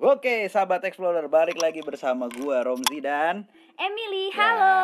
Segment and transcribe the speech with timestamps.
[0.00, 3.44] Oke, sahabat Explorer, balik lagi bersama gua Romzi dan
[3.76, 4.76] Emily, Ya, halo.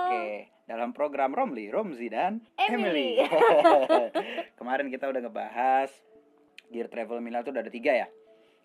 [0.00, 0.24] Oke,
[0.64, 3.20] dalam program Romli, Romzi dan Emily.
[4.58, 5.92] Kemarin kita udah ngebahas
[6.68, 8.08] gear travel Mila tuh udah ada tiga ya.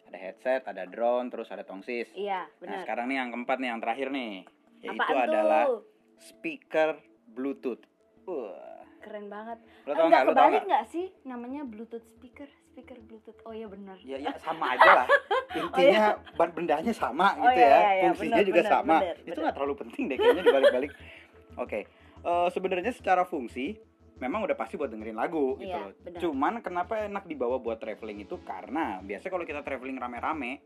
[0.07, 2.07] Ada headset, ada drone, terus ada tongsis.
[2.13, 2.79] Iya, Nah, benar.
[2.81, 4.33] sekarang nih yang keempat nih, yang terakhir nih,
[4.79, 5.83] yaitu Apaan adalah tuh?
[6.17, 6.89] speaker
[7.27, 7.83] Bluetooth.
[8.23, 9.57] Wah, Keren banget.
[9.84, 10.21] lo Eh, tau Enggak nggak?
[10.23, 10.84] Lo tau kebalik nggak?
[10.88, 12.50] sih namanya Bluetooth speaker?
[12.68, 13.39] Speaker Bluetooth.
[13.41, 13.98] Oh iya benar.
[14.02, 15.07] Ya, ya sama aja lah.
[15.57, 17.77] Intinya ban bendanya sama Oh, gitu iya, ya.
[17.77, 18.04] iya, iya.
[18.07, 18.95] Fungsinya Benar, juga benar, sama.
[18.99, 20.91] benar, Itu nggak terlalu penting deh kayaknya dibalik-balik.
[21.63, 21.80] Oke.
[22.20, 23.77] Eh, sebenarnya secara fungsi
[24.18, 26.18] memang udah pasti buat dengerin lagu gitu Iya, loh.
[26.20, 30.57] Cuman kenapa enak dibawa buat traveling itu karena biasanya kalau kita traveling rame-rame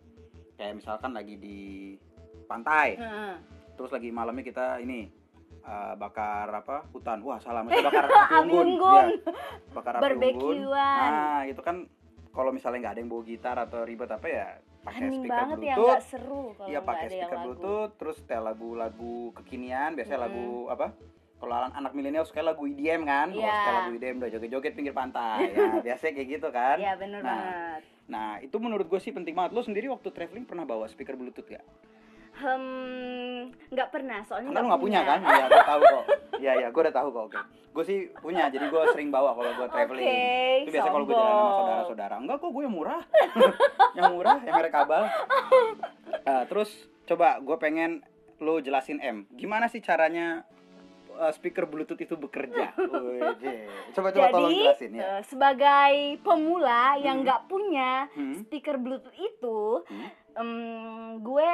[0.55, 1.59] kayak misalkan lagi di
[2.45, 3.35] pantai, Heeh.
[3.73, 5.07] terus lagi malamnya kita ini
[5.61, 6.85] eh, bakar apa?
[6.89, 7.21] Hutan.
[7.21, 8.67] Wah salah maksudnya bakar api unggun.
[8.67, 9.07] Unggun.
[9.07, 9.31] Ya,
[9.71, 10.57] bakar api unggun.
[10.69, 11.75] Nah itu kan
[12.31, 14.47] kalau misalnya nggak ada yang bawa gitar atau ribet apa ya
[14.81, 15.85] pakai speaker banget ya bluetooth.
[15.85, 19.89] nggak seru kalau iya nggak pakai speaker bluetooth terus setel lagu-lagu kekinian.
[19.93, 20.27] Biasanya Mm-mm.
[20.31, 20.87] lagu apa?
[21.41, 23.29] Kalau anak, milenial suka lagu EDM kan?
[23.29, 23.49] Wah, Iya.
[23.51, 25.49] suka lagu EDM udah joget-joget pinggir pantai.
[25.49, 26.77] Ya biasanya kayak gitu kan?
[26.77, 27.81] Iya benar Nah, banget.
[28.05, 29.51] nah itu menurut gue sih penting banget.
[29.51, 31.65] Lo sendiri waktu traveling pernah bawa speaker bluetooth gak?
[32.41, 33.39] Hmm,
[33.69, 35.19] nggak pernah soalnya lu nggak punya kan?
[35.21, 36.03] Iya, gue tahu kok.
[36.37, 37.23] Iya, iya, gue udah tahu kok.
[37.29, 37.39] Oke.
[37.71, 40.03] Gue sih punya, jadi gue sering bawa kalau gue traveling.
[40.03, 40.25] Oke,
[40.59, 42.15] itu biasa kalau gue jalan sama saudara-saudara.
[42.17, 43.03] Enggak kok, gue yang murah.
[43.97, 45.03] yang murah, yang merek kabel.
[46.21, 46.69] Nah, terus
[47.05, 48.01] coba gue pengen
[48.37, 49.29] lo jelasin M.
[49.31, 50.41] Gimana sih caranya
[51.13, 52.73] uh, speaker Bluetooth itu bekerja?
[53.91, 55.03] Coba coba tolong Jadi jelasin ya.
[55.03, 57.23] eh, sebagai pemula yang Hmm.
[57.23, 58.35] nggak punya Hmm.
[58.39, 60.07] speaker Bluetooth itu, Hmm.
[60.33, 60.51] em,
[61.19, 61.53] gue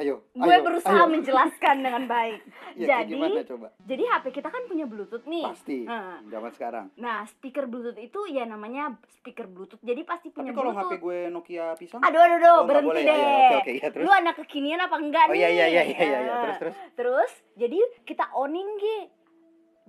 [0.00, 0.24] Ayo.
[0.32, 1.12] gue ayo, berusaha ayo.
[1.12, 2.40] menjelaskan dengan baik.
[2.72, 3.74] Ya, Jadi, gimana coba?
[3.82, 5.42] jadi HP kita kan punya Bluetooth nih.
[5.44, 5.84] Pasti.
[5.84, 6.86] Nah, Zaman sekarang.
[6.94, 9.82] Nah, speaker Bluetooth itu ya namanya speaker Bluetooth.
[9.82, 11.02] Jadi pasti Tapi punya kalau HP Bluetooth.
[11.02, 12.00] gue Nokia pisang?
[12.00, 13.10] Aduh, aduh, aduh, Oh, berhenti boleh deh.
[13.10, 13.28] ya, ya.
[13.28, 14.04] Oke, oke, ya, terus?
[14.06, 15.40] Lu anak kekinian apa enggak Oh nih?
[15.40, 16.18] iya iya iya iya iya, iya.
[16.22, 16.74] Nah, Terus terus.
[16.94, 18.98] Terus, jadi kita onin Gi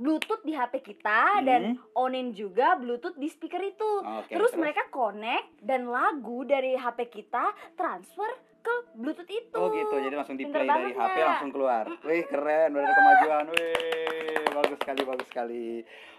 [0.01, 1.93] Bluetooth di HP kita dan Hmm.
[1.93, 3.91] onin juga Bluetooth di speaker itu.
[4.01, 7.45] Oke, terus, mereka connect dan lagu dari HP kita
[7.77, 8.25] transfer
[8.61, 9.53] ke Bluetooth itu.
[9.53, 11.85] Oh gitu, jadi langsung di play dari HP langsung keluar.
[12.01, 13.45] Wih keren, ada kemajuan.
[13.53, 15.65] Wih, bagus sekali, bagus sekali.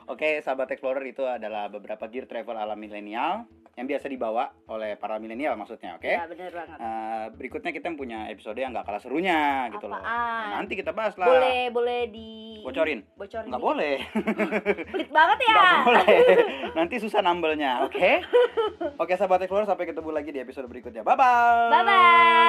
[0.06, 5.16] Oke, sahabat Explorer itu adalah beberapa gear travel ala milenial yang biasa dibawa oleh para
[5.16, 6.04] milenial maksudnya, oke?
[6.04, 6.76] Iya, bener banget.
[6.76, 9.96] Eh, berikutnya kita punya episode yang nggak kalah serunya gitu loh.
[9.96, 10.42] Apaan?
[10.44, 11.24] Nah, nanti kita bahas lah.
[11.24, 13.00] Boleh, boleh di Bocorin?
[13.18, 13.48] Bocorin.
[13.50, 13.96] Nggak boleh.
[14.90, 15.54] Pelit banget ya.
[15.54, 16.18] Nggak boleh.
[16.78, 18.10] Nanti susah nambelnya, oke?
[18.98, 21.02] Oke, sahabat Explorer sampai ketemu lagi di episode berikutnya.
[21.02, 21.70] Bye bye.
[21.70, 22.40] Bye bye.